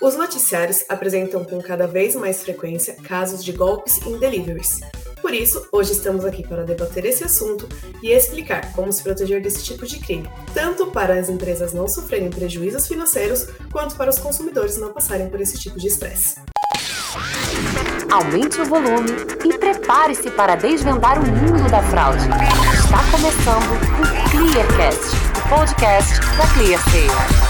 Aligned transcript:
Os 0.00 0.16
noticiários 0.16 0.84
apresentam 0.88 1.44
com 1.44 1.60
cada 1.60 1.86
vez 1.86 2.14
mais 2.14 2.42
frequência 2.42 2.94
casos 3.02 3.42
de 3.44 3.50
golpes 3.50 4.00
em 4.06 4.16
deliveries. 4.16 4.78
Por 5.20 5.34
isso, 5.34 5.66
hoje 5.72 5.92
estamos 5.92 6.24
aqui 6.24 6.46
para 6.46 6.62
debater 6.62 7.04
esse 7.04 7.24
assunto 7.24 7.68
e 8.00 8.12
explicar 8.12 8.72
como 8.74 8.92
se 8.92 9.02
proteger 9.02 9.42
desse 9.42 9.64
tipo 9.64 9.84
de 9.84 9.98
crime, 9.98 10.30
tanto 10.54 10.86
para 10.86 11.18
as 11.18 11.28
empresas 11.28 11.72
não 11.72 11.88
sofrerem 11.88 12.30
prejuízos 12.30 12.86
financeiros, 12.86 13.48
quanto 13.72 13.96
para 13.96 14.10
os 14.10 14.20
consumidores 14.20 14.76
não 14.78 14.92
passarem 14.92 15.28
por 15.28 15.40
esse 15.40 15.58
tipo 15.58 15.76
de 15.76 15.88
estresse. 15.88 16.36
Aumente 18.08 18.60
o 18.60 18.64
volume 18.64 19.10
e 19.44 19.58
prepare-se 19.58 20.30
para 20.30 20.54
desvendar 20.54 21.18
o 21.20 21.26
mundo 21.26 21.68
da 21.68 21.82
fraude. 21.82 22.24
Está 22.72 23.02
começando 23.10 23.72
o 23.98 24.30
Clearcast, 24.30 25.16
o 25.36 25.48
podcast 25.48 26.20
da 26.36 26.46
ClearSale. 26.54 27.47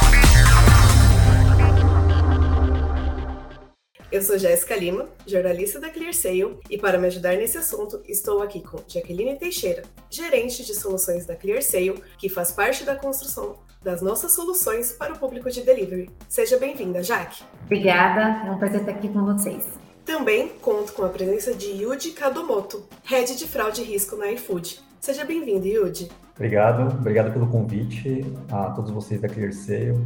Eu 4.11 4.23
sou 4.23 4.39
Jéssica 4.39 4.75
Lima, 4.75 5.07
jornalista 5.27 5.79
da 5.79 5.91
ClearSale, 5.91 6.59
e 6.71 6.79
para 6.79 6.97
me 6.97 7.09
ajudar 7.09 7.37
nesse 7.37 7.59
assunto, 7.59 8.01
estou 8.09 8.41
aqui 8.41 8.63
com 8.63 8.79
Jaqueline 8.89 9.37
Teixeira, 9.37 9.83
gerente 10.09 10.65
de 10.65 10.75
soluções 10.75 11.27
da 11.27 11.37
ClearSale, 11.37 12.03
que 12.17 12.31
faz 12.31 12.51
parte 12.51 12.85
da 12.85 12.97
construção 12.97 13.57
das 13.83 14.01
nossas 14.01 14.33
soluções 14.33 14.93
para 14.93 15.13
o 15.13 15.19
público 15.19 15.51
de 15.51 15.61
delivery. 15.61 16.09
Seja 16.27 16.57
bem-vinda, 16.57 17.03
Jaque. 17.03 17.45
Obrigada, 17.67 18.49
é 18.49 18.51
um 18.51 18.59
prazer 18.59 18.81
estar 18.81 18.93
aqui 18.93 19.11
com 19.11 19.27
vocês. 19.27 19.67
Também 20.07 20.49
conto 20.63 20.95
com 20.95 21.05
a 21.05 21.11
presença 21.11 21.53
de 21.53 21.67
Yuji 21.67 22.13
Kadomoto, 22.13 22.89
head 23.05 23.37
de 23.37 23.47
fraude 23.47 23.83
e 23.83 23.85
risco 23.85 24.17
na 24.17 24.33
iFood. 24.33 24.81
Seja 24.99 25.23
bem-vindo, 25.27 25.67
Yuji. 25.67 26.09
Obrigado, 26.35 26.95
obrigado 26.95 27.31
pelo 27.31 27.47
convite 27.47 28.25
a 28.51 28.71
todos 28.71 28.91
vocês 28.91 29.21
da 29.21 29.29
ClearSale. 29.29 29.99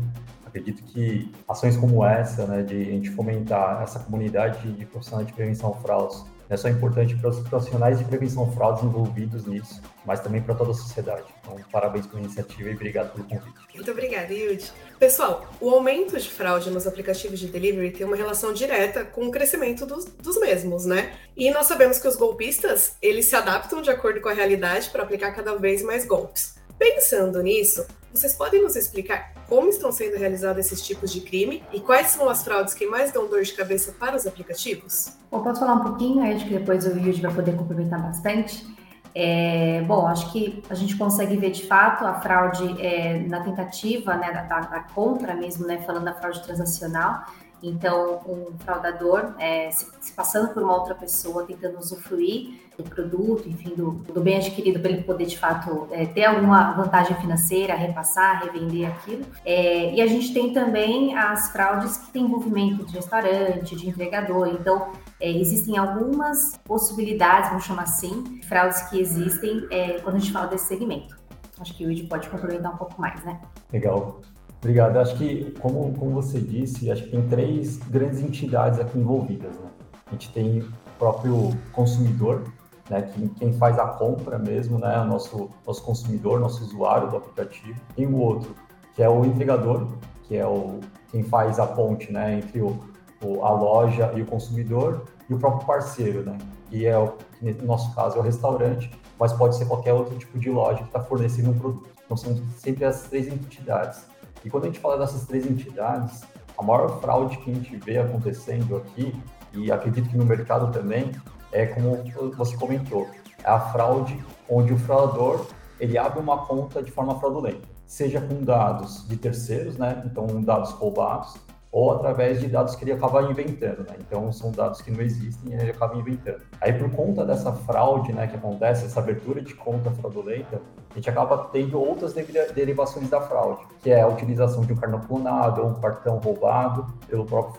Acredito 0.53 0.83
que 0.83 1.33
ações 1.49 1.79
como 1.79 2.05
essa, 2.05 2.47
né, 2.47 2.63
de 2.63 2.75
a 2.75 2.85
gente 2.85 3.09
fomentar 3.13 3.83
essa 3.83 3.99
comunidade 4.01 4.71
de 4.71 4.85
profissionais 4.85 5.27
de 5.27 5.33
prevenção 5.33 5.73
fraudes, 5.81 6.23
é 6.51 6.57
só 6.59 6.69
importante 6.69 7.17
para 7.17 7.31
os 7.31 7.41
profissionais 7.49 7.99
de 7.99 8.05
prevenção 8.05 8.53
fraudes 8.53 8.85
envolvidos 8.85 9.47
nisso, 9.47 9.81
mas 10.05 10.21
também 10.21 10.43
para 10.43 10.55
toda 10.55 10.73
a 10.73 10.75
sociedade. 10.75 11.25
Então, 11.41 11.57
parabéns 11.73 12.07
pela 12.07 12.21
iniciativa 12.21 12.69
e 12.69 12.75
obrigado 12.75 13.15
pelo 13.15 13.27
convite. 13.27 13.57
Muito 13.75 13.91
obrigada, 13.91 14.35
Yudi. 14.35 14.71
Pessoal, 14.99 15.51
o 15.59 15.71
aumento 15.71 16.21
de 16.21 16.29
fraude 16.29 16.71
nos 16.71 16.87
aplicativos 16.87 17.41
de 17.41 17.47
delivery 17.47 17.93
tem 17.93 18.07
uma 18.07 18.17
relação 18.17 18.53
direta 18.53 19.03
com 19.03 19.29
o 19.29 19.31
crescimento 19.31 19.87
dos, 19.87 20.05
dos 20.05 20.39
mesmos, 20.39 20.85
né? 20.85 21.15
E 21.35 21.51
nós 21.51 21.65
sabemos 21.65 21.99
que 21.99 22.07
os 22.07 22.17
golpistas, 22.17 22.97
eles 23.01 23.25
se 23.25 23.35
adaptam 23.35 23.81
de 23.81 23.89
acordo 23.89 24.21
com 24.21 24.29
a 24.29 24.35
realidade 24.35 24.91
para 24.91 25.05
aplicar 25.05 25.33
cada 25.33 25.57
vez 25.57 25.83
mais 25.83 26.05
golpes. 26.05 26.57
Pensando 26.79 27.43
nisso, 27.43 27.87
vocês 28.13 28.35
podem 28.35 28.63
nos 28.63 28.77
explicar 28.77 29.33
como 29.49 29.69
estão 29.69 29.91
sendo 29.91 30.17
realizados 30.17 30.67
esses 30.67 30.83
tipos 30.83 31.13
de 31.13 31.21
crime 31.21 31.63
e 31.73 31.81
quais 31.81 32.09
são 32.09 32.29
as 32.29 32.45
fraudes 32.45 32.75
que 32.75 32.87
mais 32.87 33.13
dão 33.13 33.29
dor 33.29 33.43
de 33.43 33.53
cabeça 33.53 33.93
para 33.93 34.17
os 34.17 34.27
aplicativos? 34.27 35.17
Bom, 35.31 35.43
posso 35.43 35.61
falar 35.61 35.75
um 35.75 35.85
pouquinho, 35.85 36.23
acho 36.23 36.45
que 36.45 36.59
depois 36.59 36.87
o 36.87 36.91
Yudi 36.91 37.21
vai 37.21 37.35
poder 37.35 37.57
complementar 37.57 38.01
bastante. 38.03 38.67
É, 39.15 39.83
bom, 39.83 40.07
acho 40.07 40.33
que 40.33 40.63
a 40.71 40.75
gente 40.75 40.97
consegue 40.97 41.37
ver 41.37 41.51
de 41.51 41.67
fato 41.67 42.05
a 42.05 42.15
fraude 42.21 42.81
é, 42.81 43.19
na 43.21 43.41
tentativa 43.41 44.17
né, 44.17 44.33
da, 44.33 44.61
da, 44.61 44.81
compra 44.95 45.35
mesmo, 45.35 45.67
né, 45.67 45.83
falando 45.85 46.05
da 46.05 46.15
fraude 46.15 46.43
transacional, 46.43 47.27
então, 47.63 48.21
um 48.27 48.59
fraudador 48.59 49.35
é, 49.39 49.71
se, 49.71 49.87
se, 50.01 50.13
passando 50.13 50.53
por 50.53 50.63
uma 50.63 50.75
outra 50.75 50.95
pessoa, 50.95 51.45
tentando 51.45 51.79
usufruir 51.79 52.61
do 52.77 52.83
produto, 52.83 53.49
enfim, 53.49 53.75
do, 53.75 53.93
do 53.93 54.21
bem 54.21 54.37
adquirido 54.37 54.81
para 54.81 54.91
ele 54.91 55.03
poder, 55.03 55.27
de 55.27 55.39
fato, 55.39 55.87
é, 55.93 56.07
ter 56.07 56.25
alguma 56.25 56.73
vantagem 56.73 57.17
financeira, 57.19 57.75
repassar, 57.75 58.43
revender 58.45 58.89
aquilo. 58.89 59.25
É, 59.45 59.95
e 59.95 60.01
a 60.01 60.07
gente 60.07 60.35
tem 60.35 60.53
também 60.53 61.17
as 61.17 61.53
fraudes 61.53 61.97
que 61.99 62.11
têm 62.11 62.25
envolvimento 62.25 62.85
de 62.85 62.95
restaurante, 62.95 63.77
de 63.77 63.89
entregador. 63.89 64.49
Então, 64.49 64.91
é, 65.21 65.31
existem 65.31 65.77
algumas 65.77 66.59
possibilidades, 66.65 67.51
vamos 67.51 67.65
chamar 67.65 67.85
assim, 67.85 68.41
fraudes 68.49 68.83
que 68.89 68.99
existem 68.99 69.67
é, 69.71 70.01
quando 70.01 70.17
a 70.17 70.19
gente 70.19 70.33
fala 70.33 70.47
desse 70.49 70.67
segmento. 70.67 71.17
Acho 71.61 71.77
que 71.77 71.87
o 71.87 71.93
Id 71.93 72.09
pode 72.09 72.29
complementar 72.29 72.75
um 72.75 72.77
pouco 72.77 73.01
mais, 73.01 73.23
né? 73.25 73.41
Legal. 73.73 74.21
Obrigado. 74.63 74.97
Acho 74.99 75.17
que, 75.17 75.51
como, 75.59 75.93
como 75.99 76.13
você 76.13 76.39
disse, 76.39 76.89
acho 76.89 77.03
que 77.03 77.11
tem 77.11 77.27
três 77.27 77.79
grandes 77.79 78.21
entidades 78.21 78.79
aqui 78.79 78.97
envolvidas. 78.97 79.57
Né? 79.57 79.69
A 80.07 80.11
gente 80.13 80.33
tem 80.33 80.61
o 80.61 80.73
próprio 81.01 81.51
consumidor, 81.73 82.45
né, 82.89 83.03
que, 83.03 83.29
quem 83.31 83.53
faz 83.55 83.77
a 83.77 83.89
compra 83.89 84.39
mesmo, 84.39 84.79
né, 84.79 85.01
o 85.01 85.05
nosso, 85.05 85.51
nosso 85.67 85.83
consumidor, 85.83 86.39
nosso 86.39 86.63
usuário 86.63 87.11
do 87.11 87.17
aplicativo. 87.17 87.79
Tem 87.97 88.07
o 88.07 88.17
outro, 88.17 88.55
que 88.95 89.03
é 89.03 89.09
o 89.09 89.25
entregador, 89.25 89.89
que 90.23 90.37
é 90.37 90.47
o, 90.47 90.79
quem 91.11 91.25
faz 91.25 91.59
a 91.59 91.67
ponte 91.67 92.13
né, 92.13 92.39
entre 92.39 92.61
o, 92.61 92.79
o, 93.21 93.45
a 93.45 93.51
loja 93.51 94.13
e 94.15 94.23
o 94.23 94.27
consumidor, 94.27 95.07
e 95.29 95.35
o 95.35 95.39
próprio 95.39 95.67
parceiro, 95.67 96.23
né, 96.23 96.39
que 96.71 96.87
é, 96.87 96.97
o, 96.97 97.15
que 97.41 97.53
no 97.55 97.67
nosso 97.67 97.93
caso, 97.97 98.17
é 98.17 98.21
o 98.21 98.23
restaurante, 98.23 98.89
mas 99.19 99.33
pode 99.33 99.57
ser 99.57 99.67
qualquer 99.67 99.93
outro 99.93 100.17
tipo 100.17 100.39
de 100.39 100.51
loja 100.51 100.79
que 100.79 100.85
está 100.85 101.01
fornecendo 101.01 101.51
um 101.51 101.59
produto. 101.59 101.91
Então, 102.05 102.17
são 102.17 102.41
sempre 102.59 102.85
as 102.85 103.03
três 103.03 103.27
entidades. 103.27 104.13
E 104.45 104.51
quando 104.51 104.65
a 104.65 104.67
gente 104.67 104.79
fala 104.79 104.99
dessas 104.99 105.25
três 105.27 105.47
entidades, 105.47 106.23
a 106.57 106.63
maior 106.63 107.01
fraude 107.01 107.37
que 107.39 107.51
a 107.51 107.55
gente 107.55 107.77
vê 107.77 107.99
acontecendo 107.99 108.77
aqui, 108.77 109.15
e 109.53 109.71
acredito 109.71 110.09
que 110.09 110.17
no 110.17 110.25
mercado 110.25 110.73
também, 110.73 111.13
é 111.53 111.67
como 111.67 111.99
você 112.37 112.57
comentou, 112.57 113.09
é 113.45 113.51
a 113.51 113.61
fraude 113.61 114.19
onde 114.49 114.73
o 114.73 114.79
fraudador 114.79 115.47
ele 115.79 115.99
abre 115.99 116.21
uma 116.21 116.47
conta 116.47 116.83
de 116.83 116.91
forma 116.91 117.19
fraudulenta, 117.19 117.69
seja 117.87 118.21
com 118.21 118.43
dados 118.43 119.07
de 119.09 119.17
terceiros, 119.17 119.77
né? 119.77 120.03
Então 120.07 120.27
dados 120.41 120.71
roubados, 120.71 121.37
ou 121.73 121.91
através 121.91 122.39
de 122.39 122.49
dados 122.49 122.77
que 122.77 122.85
ele 122.85 122.93
acaba 122.93 123.23
inventando, 123.23 123.79
né? 123.89 123.97
Então 123.99 124.31
são 124.31 124.53
dados 124.53 124.83
que 124.83 124.91
não 124.91 125.01
existem 125.01 125.53
e 125.53 125.55
ele 125.55 125.71
acaba 125.71 125.97
inventando. 125.97 126.43
Aí 126.61 126.71
por 126.75 126.91
conta 126.91 127.25
dessa 127.25 127.51
fraude, 127.51 128.13
né, 128.13 128.27
que 128.27 128.37
acontece, 128.37 128.85
essa 128.85 129.01
abertura 129.01 129.41
de 129.41 129.55
conta 129.55 129.91
fraudulenta, 129.91 130.61
a 130.91 130.95
gente 130.95 131.09
acaba 131.09 131.49
tendo 131.51 131.81
outras 131.81 132.13
derivações 132.13 133.09
da 133.09 133.23
fraude, 133.23 133.63
que 133.81 133.91
é 133.91 134.03
a 134.03 134.07
utilização 134.07 134.61
de 134.61 134.75
um 134.75 134.77
cartão 134.77 135.01
clonado 135.01 135.63
ou 135.63 135.69
um 135.69 135.75
cartão 135.81 136.19
roubado 136.19 136.87
pelo 137.09 137.25
próprio 137.25 137.55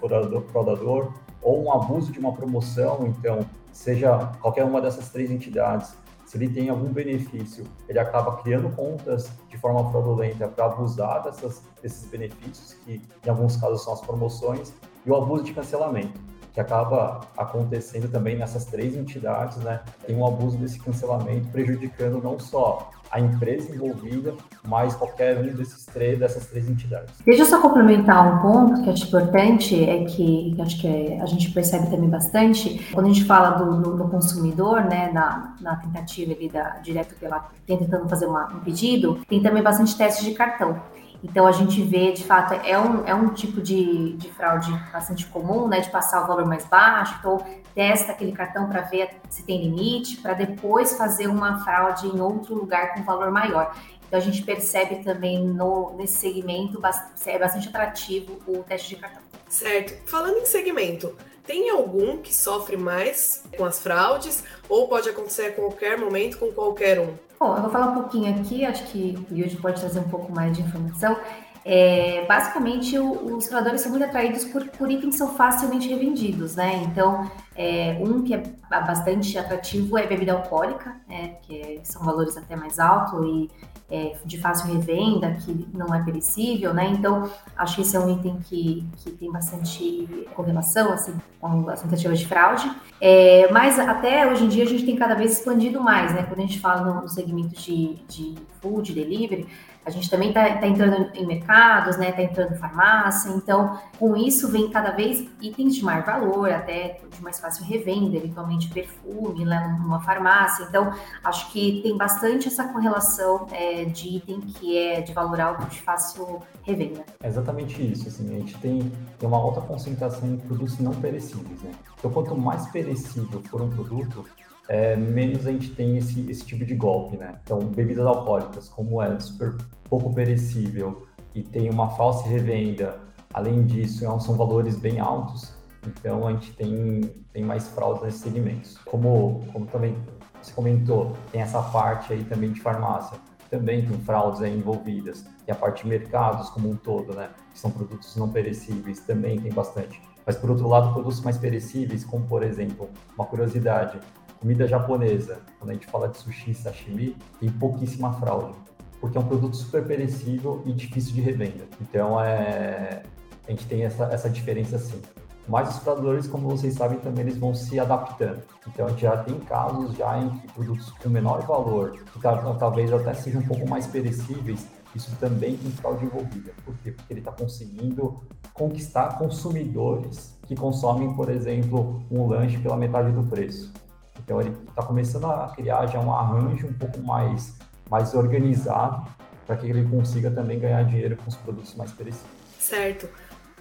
fraudador, 0.52 1.12
ou 1.42 1.64
um 1.66 1.74
abuso 1.74 2.12
de 2.12 2.20
uma 2.20 2.34
promoção, 2.34 3.08
então 3.08 3.40
seja 3.72 4.32
qualquer 4.40 4.64
uma 4.64 4.80
dessas 4.80 5.10
três 5.10 5.32
entidades 5.32 5.96
se 6.34 6.40
ele 6.40 6.50
tem 6.50 6.68
algum 6.68 6.92
benefício, 6.92 7.64
ele 7.88 8.00
acaba 8.00 8.38
criando 8.38 8.68
contas 8.76 9.30
de 9.48 9.56
forma 9.56 9.88
fraudulenta 9.92 10.48
para 10.48 10.66
abusar 10.66 11.22
dessas, 11.22 11.62
desses 11.80 12.10
benefícios, 12.10 12.74
que 12.84 13.00
em 13.24 13.30
alguns 13.30 13.56
casos 13.56 13.84
são 13.84 13.94
as 13.94 14.02
promoções, 14.02 14.74
e 15.06 15.12
o 15.12 15.16
abuso 15.16 15.44
de 15.44 15.54
cancelamento, 15.54 16.20
que 16.54 16.60
acaba 16.60 17.22
acontecendo 17.38 18.08
também 18.10 18.38
nessas 18.38 18.66
três 18.66 18.96
entidades, 18.96 19.58
né? 19.58 19.82
Tem 20.06 20.16
um 20.16 20.26
abuso 20.26 20.58
desse 20.58 20.80
cancelamento 20.80 21.48
prejudicando 21.48 22.22
não 22.22 22.40
só 22.40 22.92
a 23.14 23.20
empresa 23.20 23.72
envolvida, 23.74 24.34
mas 24.68 24.96
qualquer 24.96 25.38
um 25.38 25.54
desses 25.54 25.86
três, 25.86 26.18
dessas 26.18 26.48
três 26.48 26.68
entidades. 26.68 27.14
Deixa 27.24 27.44
eu 27.44 27.46
só 27.46 27.62
complementar 27.62 28.36
um 28.36 28.42
ponto 28.42 28.82
que 28.82 28.90
acho 28.90 29.06
importante, 29.08 29.88
é 29.88 30.04
que, 30.04 30.54
que 30.56 30.62
acho 30.62 30.82
que 30.82 31.14
a 31.22 31.26
gente 31.28 31.52
percebe 31.52 31.92
também 31.92 32.10
bastante, 32.10 32.90
quando 32.92 33.06
a 33.06 33.10
gente 33.10 33.26
fala 33.26 33.52
do, 33.52 33.82
do, 33.82 33.98
do 33.98 34.08
consumidor, 34.10 34.86
né, 34.86 35.12
na, 35.12 35.56
na 35.62 35.76
tentativa 35.76 36.34
ali 36.34 36.50
da, 36.50 36.80
direto 36.80 37.14
pela, 37.20 37.50
tentando 37.68 38.10
fazer 38.10 38.26
uma, 38.26 38.52
um 38.52 38.62
pedido, 38.62 39.20
tem 39.30 39.44
também 39.44 39.62
bastante 39.62 39.96
testes 39.96 40.26
de 40.26 40.32
cartão. 40.32 40.82
Então 41.24 41.48
a 41.48 41.52
gente 41.54 41.82
vê, 41.82 42.12
de 42.12 42.24
fato, 42.24 42.54
é 42.54 42.78
um, 42.78 43.06
é 43.06 43.16
um 43.16 43.30
tipo 43.30 43.62
de, 43.62 44.14
de 44.18 44.30
fraude 44.32 44.72
bastante 44.92 45.26
comum, 45.28 45.68
né? 45.70 45.80
De 45.80 45.90
passar 45.90 46.24
o 46.24 46.28
valor 46.28 46.46
mais 46.46 46.66
baixo, 46.66 47.16
então 47.20 47.44
testa 47.74 48.12
aquele 48.12 48.34
cartão 48.34 48.68
para 48.68 48.82
ver 48.82 49.10
se 49.30 49.44
tem 49.44 49.64
limite, 49.64 50.18
para 50.18 50.34
depois 50.34 50.98
fazer 50.98 51.28
uma 51.28 51.64
fraude 51.64 52.08
em 52.08 52.20
outro 52.20 52.54
lugar 52.54 52.94
com 52.94 53.04
valor 53.04 53.32
maior. 53.32 53.74
Então 54.06 54.20
a 54.20 54.22
gente 54.22 54.44
percebe 54.44 55.04
também 55.04 55.44
no, 55.44 55.96
nesse 55.96 56.18
segmento 56.18 56.80
é 57.26 57.40
bastante 57.40 57.70
atrativo 57.70 58.40
o 58.46 58.62
teste 58.64 58.90
de 58.90 58.98
cartão. 58.98 59.24
Certo. 59.48 60.08
Falando 60.08 60.38
em 60.38 60.46
segmento, 60.46 61.16
tem 61.46 61.70
algum 61.70 62.18
que 62.18 62.36
sofre 62.36 62.78
mais 62.78 63.44
com 63.58 63.66
as 63.66 63.80
fraudes 63.80 64.44
ou 64.70 64.88
pode 64.88 65.10
acontecer 65.10 65.48
a 65.48 65.52
qualquer 65.52 65.98
momento 65.98 66.38
com 66.38 66.52
qualquer 66.52 67.00
um? 67.00 67.16
Bom, 67.44 67.58
eu 67.58 67.62
vou 67.62 67.70
falar 67.70 67.88
um 67.88 67.96
pouquinho 67.96 68.34
aqui, 68.34 68.64
acho 68.64 68.86
que 68.86 69.18
o 69.30 69.36
Yuji 69.36 69.58
pode 69.58 69.78
trazer 69.78 70.00
um 70.00 70.08
pouco 70.08 70.32
mais 70.32 70.56
de 70.56 70.64
informação. 70.64 71.18
É, 71.66 72.24
basicamente, 72.26 72.98
o, 72.98 73.36
os 73.36 73.48
frauradores 73.50 73.82
são 73.82 73.92
muito 73.92 74.06
atraídos 74.06 74.46
por, 74.46 74.66
por 74.70 74.90
itens 74.90 75.12
que 75.12 75.18
são 75.18 75.36
facilmente 75.36 75.90
revendidos, 75.90 76.56
né? 76.56 76.82
Então, 76.86 77.30
É, 77.56 77.98
um 78.00 78.24
que 78.24 78.34
é 78.34 78.44
bastante 78.70 79.38
atrativo 79.38 79.98
é 79.98 80.08
bebida 80.08 80.34
alcoólica, 80.34 80.96
né, 81.08 81.36
que 81.44 81.62
é, 81.62 81.80
são 81.84 82.04
valores 82.04 82.36
até 82.36 82.56
mais 82.56 82.80
altos 82.80 83.24
e 83.26 83.50
é, 83.94 84.16
de 84.26 84.40
fácil 84.40 84.74
revenda, 84.74 85.32
que 85.34 85.68
não 85.72 85.94
é 85.94 86.02
perecível, 86.02 86.74
né? 86.74 86.88
Então, 86.88 87.30
acho 87.56 87.76
que 87.76 87.82
esse 87.84 87.96
é 87.96 88.00
um 88.00 88.10
item 88.12 88.40
que, 88.40 88.84
que 88.98 89.12
tem 89.12 89.32
bastante 89.32 90.28
correlação, 90.34 90.92
assim, 90.92 91.14
com 91.40 91.70
as 91.70 91.80
tentativas 91.80 92.18
de 92.18 92.26
fraude. 92.26 92.72
É, 93.00 93.52
mas 93.52 93.78
até 93.78 94.26
hoje 94.26 94.46
em 94.46 94.48
dia 94.48 94.64
a 94.64 94.68
gente 94.68 94.84
tem 94.84 94.96
cada 94.96 95.14
vez 95.14 95.34
expandido 95.34 95.80
mais, 95.80 96.12
né? 96.12 96.24
Quando 96.24 96.40
a 96.40 96.42
gente 96.42 96.60
fala 96.60 97.02
no, 97.02 97.08
segmento 97.08 97.50
de, 97.50 97.96
de 98.08 98.36
food, 98.62 98.94
delivery, 98.94 99.46
a 99.86 99.90
gente 99.90 100.10
também 100.10 100.30
está 100.30 100.58
tá 100.58 100.66
entrando 100.66 101.12
em 101.14 101.28
mercados, 101.28 101.96
né? 101.98 102.10
Está 102.10 102.24
entrando 102.24 102.54
em 102.54 102.58
farmácia. 102.58 103.30
Então, 103.30 103.78
com 104.00 104.16
isso 104.16 104.50
vem 104.50 104.72
cada 104.72 104.92
vez 104.92 105.28
itens 105.40 105.76
de 105.76 105.84
maior 105.84 106.04
valor, 106.04 106.50
até 106.52 107.00
de 107.16 107.22
mais 107.22 107.40
fácil 107.44 107.66
revenda, 107.66 108.16
eventualmente 108.16 108.70
perfume 108.70 109.44
lá 109.44 109.68
numa 109.78 110.00
farmácia. 110.00 110.64
Então, 110.64 110.94
acho 111.22 111.52
que 111.52 111.82
tem 111.82 111.98
bastante 111.98 112.48
essa 112.48 112.70
correlação 112.70 113.48
é, 113.52 113.84
de 113.84 114.16
item 114.16 114.40
que 114.40 114.78
é 114.78 115.02
de 115.02 115.12
valor 115.12 115.42
alto, 115.42 115.66
de 115.68 115.82
fácil 115.82 116.42
revenda. 116.62 117.04
É 117.22 117.28
exatamente 117.28 117.82
isso. 117.86 118.08
Assim, 118.08 118.34
a 118.34 118.40
gente 118.40 118.58
tem, 118.60 118.92
tem 119.20 119.28
uma 119.28 119.38
alta 119.38 119.60
concentração 119.60 120.26
em 120.30 120.38
produtos 120.38 120.80
não 120.80 120.94
perecíveis, 120.94 121.62
né? 121.62 121.72
Então, 122.00 122.10
quanto 122.12 122.34
mais 122.38 122.66
perecível 122.68 123.42
for 123.50 123.62
um 123.62 123.70
produto, 123.70 124.26
é, 124.70 124.96
menos 124.96 125.46
a 125.46 125.52
gente 125.52 125.72
tem 125.72 125.98
esse, 125.98 126.22
esse 126.32 126.46
tipo 126.46 126.64
de 126.64 126.76
golpe, 126.76 127.18
né? 127.18 127.36
Então, 127.44 127.60
bebidas 127.60 128.06
alcoólicas, 128.06 128.70
como 128.70 129.02
é 129.02 129.20
super 129.20 129.56
pouco 129.90 130.14
perecível 130.14 131.06
e 131.36 131.44
tem 131.44 131.70
uma 131.70 131.90
falsa 131.90 132.26
revenda, 132.26 133.00
além 133.34 133.66
disso, 133.66 134.06
é 134.06 134.20
são 134.20 134.36
valores 134.36 134.78
bem 134.78 135.00
altos, 135.00 135.53
então 135.88 136.28
a 136.28 136.32
gente 136.32 136.54
tem, 136.54 137.02
tem 137.32 137.44
mais 137.44 137.68
fraude 137.68 138.04
nesses 138.04 138.22
segmentos. 138.22 138.78
Como, 138.86 139.46
como 139.52 139.66
também 139.66 139.96
você 140.42 140.54
comentou, 140.54 141.16
tem 141.32 141.42
essa 141.42 141.62
parte 141.62 142.14
aí 142.14 142.24
também 142.24 142.52
de 142.52 142.60
farmácia, 142.60 143.18
também 143.50 143.86
tem 143.86 143.98
fraudes 144.00 144.42
aí 144.42 144.58
envolvidas, 144.58 145.26
e 145.48 145.52
a 145.52 145.56
parte 145.56 145.84
de 145.84 145.90
mercados 145.90 146.50
como 146.50 146.70
um 146.70 146.76
todo, 146.76 147.14
né? 147.14 147.30
Que 147.52 147.60
são 147.60 147.70
produtos 147.70 148.16
não 148.16 148.30
perecíveis, 148.30 149.00
também 149.02 149.40
tem 149.40 149.52
bastante. 149.52 150.02
Mas, 150.26 150.36
por 150.38 150.50
outro 150.50 150.68
lado, 150.68 150.94
produtos 150.94 151.22
mais 151.22 151.38
perecíveis, 151.38 152.04
como, 152.04 152.26
por 152.26 152.44
exemplo, 152.44 152.90
uma 153.16 153.26
curiosidade, 153.26 154.00
comida 154.40 154.68
japonesa, 154.68 155.42
quando 155.60 155.72
a 155.72 155.74
gente 155.74 155.86
fala 155.88 156.08
de 156.08 156.18
sushi, 156.18 156.54
sashimi, 156.54 157.16
tem 157.40 157.50
pouquíssima 157.50 158.14
fraude, 158.14 158.56
porque 159.00 159.18
é 159.18 159.22
um 159.22 159.28
produto 159.28 159.56
super 159.56 159.86
perecível 159.86 160.64
e 160.66 160.74
difícil 160.74 161.14
de 161.14 161.22
revenda. 161.22 161.66
Então, 161.82 162.20
é, 162.20 163.04
a 163.48 163.52
gente 163.52 163.68
tem 163.68 163.84
essa, 163.84 164.06
essa 164.06 164.30
diferença 164.30 164.80
sim. 164.80 165.02
Mas 165.48 165.70
os 165.70 165.78
fraudadores, 165.80 166.28
como 166.28 166.50
vocês 166.50 166.74
sabem, 166.76 167.00
também 167.00 167.26
eles 167.26 167.38
vão 167.38 167.54
se 167.54 167.80
adaptando. 167.80 168.42
Então, 168.68 168.86
a 168.86 168.90
gente 168.90 169.02
já 169.02 169.18
tem 169.18 169.38
casos 169.42 169.96
já 169.96 170.18
em 170.18 170.30
que 170.30 170.48
produtos 170.54 170.90
com 170.92 171.10
menor 171.10 171.42
valor, 171.46 171.92
que 171.92 172.20
talvez 172.60 172.94
até 172.94 173.14
sejam 173.14 173.42
um 173.42 173.46
pouco 173.46 173.68
mais 173.68 173.86
perecíveis, 173.86 174.66
isso 174.96 175.14
também 175.20 175.58
tem 175.58 175.72
fraude 175.72 176.06
envolvida. 176.06 176.52
Por 176.64 176.76
quê? 176.78 176.92
Porque 176.92 177.12
ele 177.14 177.20
está 177.20 177.32
conseguindo 177.32 178.24
conquistar 178.54 179.18
consumidores 179.18 180.38
que 180.48 180.56
consomem, 180.56 181.14
por 181.14 181.30
exemplo, 181.30 182.04
um 182.12 182.28
lanche 182.28 182.58
pela 182.60 182.78
metade 182.78 183.12
do 183.12 183.24
preço. 183.24 183.74
Então 184.20 184.40
ele 184.40 184.56
está 184.70 184.84
começando 184.84 185.26
a 185.26 185.50
criar 185.50 185.88
já 185.88 186.00
um 186.00 186.14
arranjo 186.14 186.68
um 186.68 186.74
pouco 186.74 187.02
mais, 187.02 187.56
mais 187.90 188.14
organizado 188.14 189.08
para 189.46 189.58
que 189.58 189.66
ele 189.66 189.84
consiga 189.90 190.32
também 190.32 190.60
ganhar 190.60 190.84
dinheiro 190.84 191.18
com 191.18 191.28
os 191.28 191.36
produtos 191.36 191.76
mais 191.76 191.92
perecíveis. 191.92 192.32
Certo. 192.60 193.10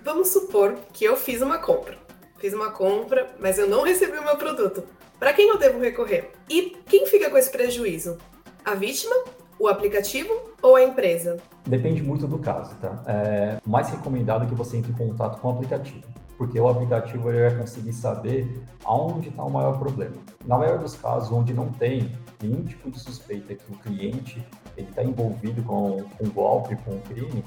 Vamos 0.05 0.29
supor 0.29 0.77
que 0.93 1.05
eu 1.05 1.17
fiz 1.17 1.41
uma 1.41 1.59
compra. 1.59 1.97
Fiz 2.39 2.53
uma 2.53 2.71
compra, 2.71 3.35
mas 3.39 3.59
eu 3.59 3.69
não 3.69 3.83
recebi 3.83 4.19
o 4.19 4.25
meu 4.25 4.37
produto. 4.37 4.83
Para 5.19 5.33
quem 5.33 5.49
eu 5.49 5.59
devo 5.59 5.79
recorrer? 5.79 6.33
E 6.51 6.77
quem 6.87 7.07
fica 7.07 7.31
com 7.31 7.39
esse 7.39 7.51
prejuízo? 7.51 8.19
A 8.65 8.75
vítima, 8.75 9.15
o 9.59 9.69
aplicativo 9.69 10.33
ou 10.61 10.75
a 10.75 10.83
empresa? 10.83 11.37
Depende 11.65 12.03
muito 12.03 12.27
do 12.27 12.39
caso, 12.39 12.75
tá? 12.81 13.03
É 13.07 13.59
mais 13.65 13.91
recomendado 13.91 14.49
que 14.49 14.55
você 14.55 14.77
entre 14.77 14.91
em 14.91 14.95
contato 14.95 15.41
com 15.41 15.49
o 15.49 15.53
aplicativo 15.53 16.03
porque 16.43 16.59
o 16.59 16.67
aplicativo 16.67 17.31
ele 17.31 17.49
vai 17.49 17.57
conseguir 17.61 17.93
saber 17.93 18.65
aonde 18.85 19.29
está 19.29 19.45
o 19.45 19.51
maior 19.51 19.79
problema. 19.79 20.17
Na 20.45 20.59
maioria 20.59 20.81
dos 20.81 20.97
casos, 20.97 21.31
onde 21.31 21.55
não 21.55 21.71
tem 21.71 22.11
nenhum 22.43 22.65
tipo 22.65 22.91
de 22.91 22.99
suspeita 22.99 23.55
que 23.55 23.73
o 23.73 23.77
cliente 23.77 24.45
está 24.77 25.05
envolvido 25.05 25.63
com, 25.63 26.03
com 26.19 26.29
golpe, 26.31 26.75
com 26.85 26.99
crime, 27.03 27.45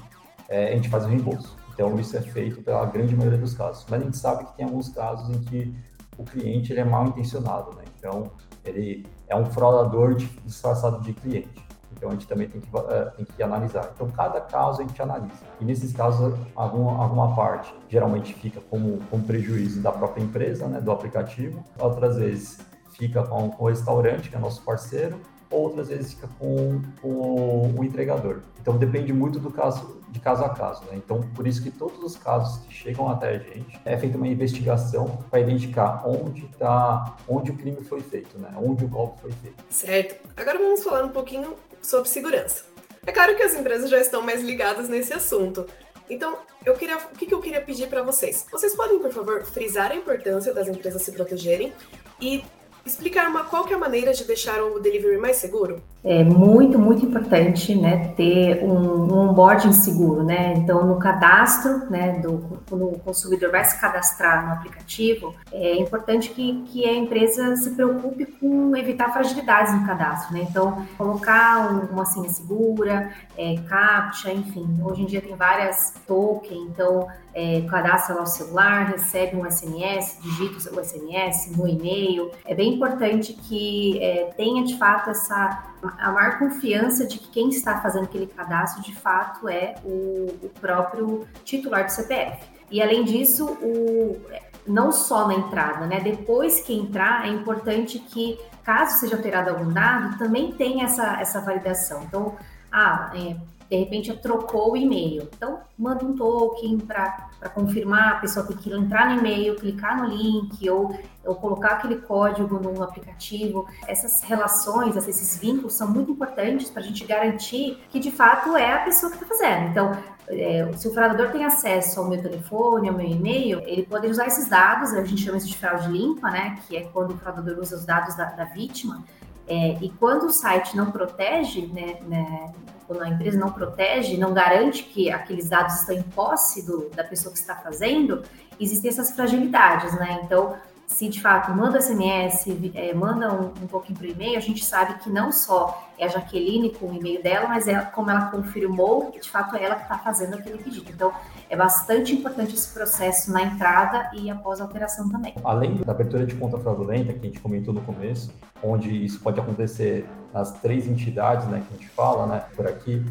é, 0.48 0.72
a 0.72 0.76
gente 0.76 0.88
faz 0.88 1.04
o 1.04 1.08
reembolso. 1.08 1.54
Então, 1.76 2.00
isso 2.00 2.16
é 2.16 2.22
feito 2.22 2.62
pela 2.62 2.86
grande 2.86 3.14
maioria 3.14 3.38
dos 3.38 3.52
casos. 3.52 3.84
Mas 3.90 4.00
a 4.00 4.04
gente 4.04 4.16
sabe 4.16 4.46
que 4.46 4.56
tem 4.56 4.64
alguns 4.64 4.88
casos 4.88 5.28
em 5.28 5.40
que 5.40 5.76
o 6.16 6.24
cliente 6.24 6.72
ele 6.72 6.80
é 6.80 6.84
mal 6.84 7.06
intencionado, 7.06 7.76
né? 7.76 7.84
Então, 7.98 8.30
ele 8.64 9.06
é 9.28 9.36
um 9.36 9.44
fraudador 9.44 10.14
disfarçado 10.14 11.02
de 11.02 11.12
cliente. 11.12 11.66
Então 11.92 12.10
a 12.10 12.12
gente 12.12 12.26
também 12.26 12.48
tem 12.48 12.60
que, 12.60 12.68
uh, 12.76 13.10
tem 13.16 13.24
que 13.24 13.42
analisar. 13.42 13.90
Então 13.94 14.08
cada 14.10 14.40
caso 14.40 14.82
a 14.82 14.84
gente 14.84 15.00
analisa. 15.00 15.44
E 15.60 15.64
nesses 15.64 15.92
casos, 15.92 16.34
alguma, 16.54 17.02
alguma 17.02 17.34
parte 17.34 17.74
geralmente 17.88 18.34
fica 18.34 18.60
como, 18.60 18.98
como 19.10 19.22
prejuízo 19.24 19.80
da 19.80 19.90
própria 19.90 20.22
empresa, 20.22 20.66
né, 20.66 20.80
do 20.80 20.90
aplicativo. 20.90 21.64
Outras 21.78 22.16
vezes 22.16 22.58
fica 22.92 23.22
com, 23.22 23.50
com 23.50 23.64
o 23.64 23.68
restaurante, 23.68 24.28
que 24.28 24.36
é 24.36 24.38
nosso 24.38 24.62
parceiro, 24.62 25.18
outras 25.50 25.88
vezes 25.88 26.14
fica 26.14 26.28
com, 26.38 26.82
com 27.00 27.74
o 27.78 27.84
entregador. 27.84 28.40
Então 28.60 28.76
depende 28.76 29.12
muito 29.12 29.38
do 29.38 29.50
caso, 29.50 29.95
de 30.08 30.20
caso 30.20 30.44
a 30.44 30.48
caso. 30.48 30.82
Né? 30.86 30.92
Então 30.94 31.20
por 31.34 31.46
isso 31.46 31.62
que 31.62 31.70
todos 31.70 32.02
os 32.02 32.16
casos 32.16 32.58
que 32.64 32.74
chegam 32.74 33.08
até 33.08 33.30
a 33.30 33.38
gente 33.38 33.80
é 33.84 33.96
feita 33.96 34.16
uma 34.16 34.28
investigação 34.28 35.18
para 35.30 35.40
identificar 35.40 36.02
onde 36.06 36.48
tá, 36.58 37.16
onde 37.28 37.50
o 37.50 37.56
crime 37.56 37.82
foi 37.84 38.00
feito, 38.00 38.38
né? 38.38 38.52
Onde 38.56 38.84
o 38.84 38.88
golpe 38.88 39.20
foi 39.22 39.32
feito. 39.32 39.62
Certo. 39.70 40.16
Agora 40.36 40.58
vamos 40.58 40.82
falar 40.82 41.04
um 41.04 41.10
pouquinho 41.10 41.54
sobre 41.82 42.08
segurança. 42.08 42.64
É 43.06 43.12
claro 43.12 43.36
que 43.36 43.42
as 43.42 43.54
empresas 43.54 43.88
já 43.88 44.00
estão 44.00 44.20
mais 44.20 44.42
ligadas 44.42 44.88
nesse 44.88 45.12
assunto. 45.12 45.66
Então, 46.08 46.36
eu 46.64 46.74
queria, 46.74 46.98
o 46.98 47.16
que, 47.16 47.32
eu 47.32 47.40
queria 47.40 47.60
pedir 47.60 47.88
para 47.88 48.02
vocês? 48.02 48.46
Vocês 48.50 48.74
podem, 48.74 48.98
por 48.98 49.12
favor, 49.12 49.44
frisar 49.44 49.92
a 49.92 49.96
importância 49.96 50.52
das 50.52 50.68
empresas 50.68 51.02
se 51.02 51.12
protegerem 51.12 51.72
e 52.20 52.44
explicar 52.84 53.28
uma 53.28 53.40
a 53.40 53.78
maneira 53.78 54.12
de 54.12 54.24
deixar 54.24 54.62
o 54.62 54.78
delivery 54.78 55.18
mais 55.18 55.36
seguro? 55.36 55.82
É 56.08 56.22
muito, 56.22 56.78
muito 56.78 57.04
importante, 57.04 57.74
né, 57.74 58.12
ter 58.16 58.62
um, 58.62 59.12
um 59.12 59.28
onboarding 59.30 59.72
seguro, 59.72 60.22
né? 60.22 60.54
Então, 60.56 60.86
no 60.86 61.00
cadastro, 61.00 61.90
né, 61.90 62.20
do, 62.20 62.60
quando 62.68 62.86
o 62.90 62.98
consumidor 63.00 63.50
vai 63.50 63.64
se 63.64 63.80
cadastrar 63.80 64.46
no 64.46 64.52
aplicativo, 64.52 65.34
é 65.52 65.74
importante 65.74 66.30
que, 66.30 66.62
que 66.66 66.88
a 66.88 66.94
empresa 66.94 67.56
se 67.56 67.70
preocupe 67.70 68.24
com 68.24 68.76
evitar 68.76 69.12
fragilidades 69.12 69.74
no 69.74 69.84
cadastro, 69.84 70.32
né? 70.32 70.46
Então, 70.48 70.86
colocar 70.96 71.72
uma 71.90 72.04
senha 72.04 72.28
segura, 72.28 73.10
é, 73.36 73.56
CAPTCHA, 73.68 74.32
enfim. 74.32 74.78
Hoje 74.84 75.02
em 75.02 75.06
dia 75.06 75.20
tem 75.20 75.34
várias 75.34 75.92
tokens, 76.06 76.70
então 76.70 77.08
é, 77.34 77.62
cadastra 77.62 78.14
lá 78.14 78.22
o 78.22 78.26
celular, 78.26 78.92
recebe 78.92 79.36
um 79.36 79.50
SMS, 79.50 80.18
digita 80.22 80.70
o 80.72 80.84
SMS 80.84 81.54
no 81.56 81.66
e-mail. 81.66 82.30
É 82.46 82.54
bem 82.54 82.74
importante 82.74 83.32
que 83.32 83.98
é, 84.00 84.32
tenha 84.36 84.64
de 84.64 84.78
fato 84.78 85.10
essa 85.10 85.74
a 85.98 86.10
maior 86.10 86.38
confiança 86.38 87.06
de 87.06 87.18
que 87.18 87.28
quem 87.28 87.48
está 87.48 87.80
fazendo 87.80 88.04
aquele 88.04 88.26
cadastro 88.26 88.82
de 88.82 88.94
fato 88.94 89.48
é 89.48 89.74
o, 89.84 90.26
o 90.42 90.50
próprio 90.60 91.26
titular 91.44 91.84
do 91.84 91.90
CPF. 91.90 92.44
E 92.70 92.82
além 92.82 93.04
disso, 93.04 93.46
o, 93.62 94.20
não 94.66 94.90
só 94.90 95.28
na 95.28 95.34
entrada, 95.34 95.86
né? 95.86 96.00
Depois 96.00 96.60
que 96.60 96.74
entrar, 96.74 97.26
é 97.26 97.28
importante 97.28 97.98
que, 97.98 98.38
caso 98.64 98.98
seja 98.98 99.16
alterado 99.16 99.50
algum 99.50 99.72
dado, 99.72 100.18
também 100.18 100.52
tenha 100.52 100.84
essa, 100.84 101.20
essa 101.20 101.40
validação. 101.40 102.02
Então, 102.02 102.36
ah, 102.70 103.12
é, 103.14 103.36
de 103.68 103.76
repente 103.76 104.12
trocou 104.16 104.72
o 104.72 104.76
e-mail. 104.76 105.28
Então, 105.36 105.60
manda 105.78 106.04
um 106.04 106.14
token 106.14 106.78
para 106.78 107.28
confirmar, 107.54 108.14
a 108.14 108.16
pessoa 108.16 108.46
tem 108.46 108.56
que 108.56 108.72
entrar 108.72 109.10
no 109.10 109.18
e-mail, 109.18 109.56
clicar 109.56 110.00
no 110.00 110.08
link 110.08 110.68
ou, 110.68 110.98
ou 111.24 111.34
colocar 111.34 111.72
aquele 111.72 111.96
código 111.96 112.58
no 112.58 112.82
aplicativo. 112.82 113.66
Essas 113.86 114.22
relações, 114.22 114.96
esses 114.96 115.38
vínculos 115.38 115.74
são 115.74 115.88
muito 115.88 116.12
importantes 116.12 116.70
para 116.70 116.82
a 116.82 116.84
gente 116.84 117.04
garantir 117.04 117.78
que 117.90 117.98
de 117.98 118.10
fato 118.10 118.56
é 118.56 118.72
a 118.74 118.78
pessoa 118.84 119.10
que 119.10 119.22
está 119.22 119.26
fazendo. 119.26 119.70
Então, 119.70 119.96
é, 120.28 120.72
se 120.74 120.88
o 120.88 120.92
fraudador 120.92 121.30
tem 121.30 121.44
acesso 121.44 122.00
ao 122.00 122.08
meu 122.08 122.20
telefone, 122.20 122.88
ao 122.88 122.94
meu 122.94 123.06
e-mail, 123.06 123.60
ele 123.64 123.84
pode 123.84 124.08
usar 124.08 124.26
esses 124.26 124.48
dados, 124.48 124.92
a 124.92 125.04
gente 125.04 125.22
chama 125.22 125.38
isso 125.38 125.48
de 125.48 125.56
fraude 125.56 125.88
limpa, 125.88 126.30
né? 126.30 126.58
Que 126.66 126.76
é 126.76 126.82
quando 126.84 127.12
o 127.12 127.16
fraudador 127.16 127.58
usa 127.58 127.76
os 127.76 127.84
dados 127.84 128.16
da, 128.16 128.24
da 128.24 128.44
vítima. 128.44 129.04
É, 129.48 129.78
e 129.80 129.90
quando 129.90 130.24
o 130.24 130.30
site 130.30 130.76
não 130.76 130.90
protege, 130.90 131.66
né, 131.66 132.00
né, 132.06 132.52
quando 132.86 133.02
a 133.02 133.08
empresa 133.08 133.38
não 133.38 133.52
protege, 133.52 134.16
não 134.16 134.34
garante 134.34 134.82
que 134.82 135.10
aqueles 135.10 135.48
dados 135.48 135.80
estão 135.80 135.94
em 135.94 136.02
posse 136.02 136.64
do, 136.64 136.90
da 136.90 137.04
pessoa 137.04 137.32
que 137.32 137.38
está 137.38 137.54
fazendo, 137.54 138.22
existem 138.60 138.90
essas 138.90 139.10
fragilidades, 139.10 139.92
né? 139.94 140.20
Então, 140.24 140.56
se 140.86 141.08
de 141.08 141.20
fato 141.20 141.52
manda 141.52 141.80
SMS, 141.80 142.46
é, 142.74 142.94
manda 142.94 143.32
um, 143.32 143.46
um 143.62 143.66
pouquinho 143.66 143.98
por 143.98 144.06
e-mail, 144.06 144.36
a 144.36 144.40
gente 144.40 144.64
sabe 144.64 144.98
que 145.00 145.10
não 145.10 145.32
só 145.32 145.86
é 145.98 146.04
a 146.04 146.08
Jaqueline 146.08 146.70
com 146.70 146.86
o 146.90 146.94
e-mail 146.94 147.22
dela, 147.22 147.48
mas 147.48 147.66
é 147.66 147.78
como 147.80 148.10
ela 148.10 148.26
confirmou, 148.26 149.10
de 149.10 149.28
fato 149.28 149.56
é 149.56 149.64
ela 149.64 149.74
que 149.76 149.82
está 149.82 149.98
fazendo 149.98 150.34
aquele 150.34 150.58
pedido. 150.58 150.90
Então, 150.90 151.12
é 151.48 151.56
bastante 151.56 152.14
importante 152.14 152.54
esse 152.54 152.72
processo 152.72 153.32
na 153.32 153.42
entrada 153.42 154.10
e 154.14 154.30
após 154.30 154.60
a 154.60 154.64
alteração 154.64 155.08
também. 155.08 155.34
Além 155.42 155.76
da 155.76 155.92
abertura 155.92 156.24
de 156.24 156.34
conta 156.34 156.58
fraudulenta, 156.58 157.12
que 157.12 157.20
a 157.20 157.24
gente 157.24 157.40
comentou 157.40 157.72
no 157.74 157.80
começo, 157.82 158.32
onde 158.62 159.04
isso 159.04 159.20
pode 159.20 159.40
acontecer 159.40 160.06
nas 160.32 160.52
três 160.60 160.86
entidades 160.86 161.46
né, 161.48 161.62
que 161.66 161.74
a 161.74 161.78
gente 161.78 161.88
fala 161.90 162.26
né, 162.26 162.44
por 162.54 162.66
aqui, 162.66 163.04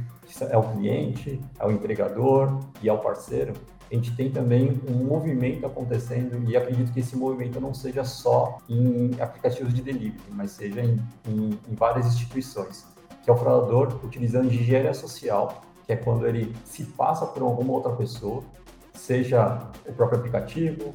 é 0.50 0.58
o 0.58 0.64
cliente, 0.64 1.42
é 1.60 1.66
o 1.66 1.72
entregador 1.72 2.60
e 2.82 2.90
é 2.90 2.94
o 2.94 2.98
parceiro, 2.98 3.54
a 3.90 3.96
gente 3.96 4.16
tem 4.16 4.32
também 4.32 4.82
um 4.90 5.06
movimento 5.06 5.66
acontecendo 5.66 6.44
e 6.50 6.58
acredito 6.58 6.92
que 6.92 7.00
esse 7.00 7.16
movimento 7.16 7.60
não 7.60 7.74
seja 7.74 8.04
só 8.04 8.58
em 8.68 9.12
aplicativos 9.20 9.74
de 9.74 9.82
delivery, 9.82 10.20
mas 10.32 10.52
seja 10.52 10.82
em, 10.82 11.00
em, 11.28 11.60
em 11.70 11.76
várias 11.76 12.08
instituições, 12.08 12.86
que 13.24 13.30
é 13.30 13.34
o 13.34 13.38
fraudador 13.38 14.00
utilizando 14.04 14.48
engenharia 14.48 14.94
social, 14.94 15.62
que 15.86 15.94
é 15.94 15.96
quando 15.96 16.28
ele 16.28 16.56
se 16.66 16.84
passa 16.84 17.26
por 17.28 17.44
alguma 17.44 17.74
outra 17.74 17.92
pessoa, 17.92 18.44
seja 18.94 19.70
o 19.88 19.94
próprio 19.94 20.20
aplicativo, 20.20 20.94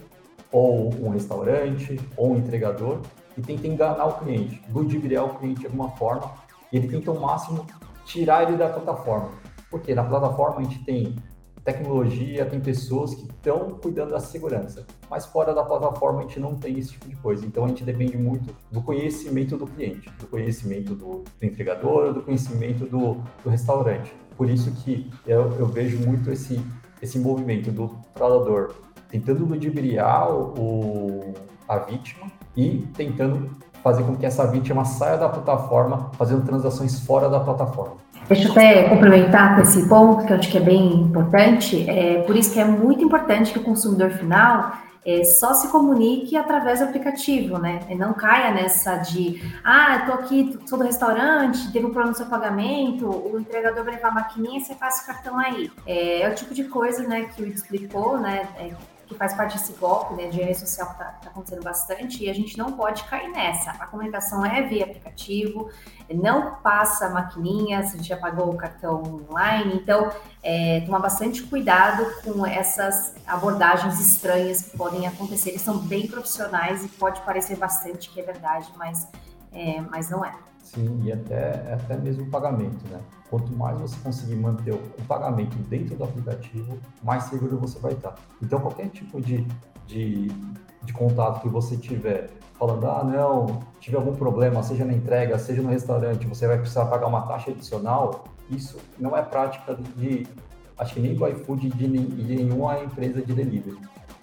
ou 0.50 0.92
um 0.94 1.10
restaurante, 1.10 2.00
ou 2.16 2.32
um 2.32 2.38
entregador, 2.38 3.00
e 3.38 3.40
tenta 3.40 3.68
enganar 3.68 4.06
o 4.06 4.18
cliente, 4.18 4.60
ludibriar 4.72 5.24
o 5.26 5.38
cliente 5.38 5.60
de 5.60 5.66
alguma 5.66 5.90
forma, 5.90 6.32
e 6.72 6.76
ele 6.76 6.88
tenta 6.88 7.10
ao 7.10 7.20
máximo 7.20 7.64
tirar 8.04 8.48
ele 8.48 8.56
da 8.56 8.68
plataforma. 8.68 9.30
Porque 9.70 9.94
na 9.94 10.02
plataforma 10.02 10.58
a 10.58 10.62
gente 10.64 10.84
tem 10.84 11.14
tecnologia, 11.64 12.46
tem 12.46 12.60
pessoas 12.60 13.14
que 13.14 13.24
estão 13.24 13.78
cuidando 13.82 14.10
da 14.10 14.20
segurança, 14.20 14.86
mas 15.10 15.26
fora 15.26 15.54
da 15.54 15.62
plataforma 15.62 16.20
a 16.20 16.22
gente 16.22 16.40
não 16.40 16.54
tem 16.54 16.78
esse 16.78 16.92
tipo 16.92 17.08
de 17.08 17.16
coisa. 17.16 17.44
Então 17.46 17.64
a 17.64 17.68
gente 17.68 17.84
depende 17.84 18.16
muito 18.16 18.54
do 18.70 18.82
conhecimento 18.82 19.56
do 19.56 19.66
cliente, 19.66 20.10
do 20.18 20.26
conhecimento 20.26 20.94
do, 20.94 21.24
do 21.38 21.46
entregador, 21.46 22.12
do 22.12 22.22
conhecimento 22.22 22.86
do, 22.86 23.22
do, 23.42 23.50
restaurante. 23.50 24.12
Por 24.36 24.48
isso 24.48 24.70
que 24.72 25.10
eu, 25.26 25.52
eu, 25.58 25.66
vejo 25.66 25.98
muito 25.98 26.30
esse, 26.30 26.60
esse 27.02 27.18
movimento 27.18 27.70
do 27.70 27.98
fraudador 28.14 28.74
tentando 29.10 29.44
ludibriar 29.44 30.32
o, 30.32 31.34
a 31.68 31.78
vítima 31.78 32.30
e 32.56 32.86
tentando 32.94 33.56
fazer 33.82 34.04
com 34.04 34.16
que 34.16 34.26
essa 34.26 34.46
vítima 34.46 34.84
saia 34.84 35.16
da 35.16 35.28
plataforma, 35.28 36.10
fazendo 36.14 36.44
transações 36.44 37.00
fora 37.00 37.28
da 37.28 37.40
plataforma. 37.40 37.96
Deixa 38.30 38.46
eu 38.46 38.52
até 38.52 38.88
complementar 38.88 39.56
com 39.56 39.62
esse 39.62 39.88
ponto, 39.88 40.24
que 40.24 40.32
eu 40.32 40.36
acho 40.36 40.48
que 40.48 40.56
é 40.56 40.60
bem 40.60 41.02
importante. 41.02 41.84
É, 41.90 42.22
por 42.22 42.36
isso 42.36 42.52
que 42.52 42.60
é 42.60 42.64
muito 42.64 43.02
importante 43.02 43.52
que 43.52 43.58
o 43.58 43.62
consumidor 43.64 44.10
final 44.12 44.72
é, 45.04 45.24
só 45.24 45.52
se 45.52 45.66
comunique 45.66 46.36
através 46.36 46.78
do 46.78 46.84
aplicativo, 46.84 47.58
né? 47.58 47.80
E 47.88 47.96
não 47.96 48.12
caia 48.12 48.52
nessa 48.52 48.98
de, 48.98 49.42
ah, 49.64 50.04
eu 50.06 50.14
aqui, 50.14 50.56
sou 50.64 50.78
do 50.78 50.84
restaurante, 50.84 51.72
teve 51.72 51.86
um 51.86 51.90
problema 51.90 52.10
no 52.10 52.16
seu 52.16 52.26
pagamento, 52.26 53.04
o 53.04 53.36
entregador 53.40 53.82
vai 53.82 53.96
levar 53.96 54.10
a 54.10 54.14
maquininha, 54.14 54.60
você 54.60 54.76
passa 54.76 55.02
o 55.02 55.06
cartão 55.06 55.36
aí. 55.36 55.68
É, 55.84 56.22
é 56.22 56.30
o 56.30 56.34
tipo 56.36 56.54
de 56.54 56.62
coisa, 56.62 57.02
né, 57.08 57.22
que 57.34 57.42
o 57.42 57.48
explicou, 57.48 58.16
né, 58.16 58.46
é, 58.60 58.70
que 59.10 59.16
faz 59.16 59.34
parte 59.34 59.58
desse 59.58 59.72
golpe, 59.72 60.14
né, 60.14 60.22
de 60.22 60.28
engenharia 60.28 60.54
social 60.54 60.86
que 60.86 60.92
está 60.92 61.04
tá 61.06 61.30
acontecendo 61.30 61.64
bastante, 61.64 62.24
e 62.24 62.30
a 62.30 62.32
gente 62.32 62.56
não 62.56 62.72
pode 62.72 63.02
cair 63.04 63.28
nessa. 63.28 63.72
A 63.72 63.86
comunicação 63.86 64.46
é 64.46 64.62
via 64.62 64.84
aplicativo, 64.84 65.68
não 66.14 66.54
passa 66.62 67.08
maquininha, 67.08 67.82
se 67.82 68.00
já 68.04 68.16
pagou 68.16 68.50
o 68.50 68.56
cartão 68.56 69.24
online, 69.28 69.74
então 69.74 70.12
é, 70.42 70.80
tomar 70.86 71.00
bastante 71.00 71.42
cuidado 71.42 72.06
com 72.22 72.46
essas 72.46 73.14
abordagens 73.26 74.00
estranhas 74.00 74.62
que 74.62 74.76
podem 74.76 75.08
acontecer. 75.08 75.50
Eles 75.50 75.62
são 75.62 75.78
bem 75.78 76.06
profissionais 76.06 76.84
e 76.84 76.88
pode 76.88 77.20
parecer 77.22 77.56
bastante 77.56 78.10
que 78.10 78.20
é 78.20 78.22
verdade, 78.22 78.72
mas, 78.76 79.08
é, 79.52 79.80
mas 79.80 80.10
não 80.10 80.24
é. 80.24 80.32
Sim, 80.62 81.00
e 81.02 81.12
até, 81.12 81.72
até 81.72 81.96
mesmo 81.96 82.24
o 82.24 82.30
pagamento, 82.30 82.86
né? 82.88 83.00
Quanto 83.28 83.52
mais 83.56 83.80
você 83.80 83.96
conseguir 84.00 84.36
manter 84.36 84.74
o 84.74 85.02
pagamento 85.08 85.56
dentro 85.68 85.96
do 85.96 86.04
aplicativo, 86.04 86.78
mais 87.02 87.24
seguro 87.24 87.58
você 87.58 87.78
vai 87.78 87.92
estar. 87.92 88.14
Então, 88.42 88.60
qualquer 88.60 88.88
tipo 88.88 89.20
de, 89.20 89.46
de, 89.86 90.28
de 90.82 90.92
contato 90.92 91.40
que 91.40 91.48
você 91.48 91.76
tiver 91.76 92.30
falando, 92.58 92.86
ah, 92.86 93.02
não, 93.02 93.60
tive 93.80 93.96
algum 93.96 94.14
problema, 94.14 94.62
seja 94.62 94.84
na 94.84 94.92
entrega, 94.92 95.38
seja 95.38 95.62
no 95.62 95.70
restaurante, 95.70 96.26
você 96.26 96.46
vai 96.46 96.58
precisar 96.58 96.84
pagar 96.86 97.06
uma 97.06 97.22
taxa 97.22 97.50
adicional, 97.50 98.24
isso 98.50 98.78
não 98.98 99.16
é 99.16 99.22
prática 99.22 99.78
de, 99.96 100.26
acho 100.78 100.94
que 100.94 101.00
nem 101.00 101.14
do 101.14 101.26
iFood 101.26 101.70
de, 101.70 101.88
de 101.88 102.36
nenhuma 102.36 102.78
empresa 102.80 103.22
de 103.22 103.32
delivery. 103.32 103.78